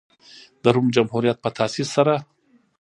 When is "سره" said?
1.97-2.15